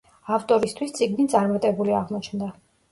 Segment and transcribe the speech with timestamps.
[0.37, 2.55] ავტორისთვის წიგნი წარმატებული აღმოჩნდა.